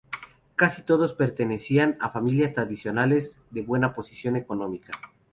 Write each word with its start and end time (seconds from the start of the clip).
Casi 0.55 0.81
todos 0.81 1.13
pertenecían 1.13 1.95
a 2.01 2.09
familias 2.09 2.53
tradicionales 2.55 3.39
de 3.51 3.61
buena 3.61 3.93
posición 3.93 4.35
económica. 4.35 4.93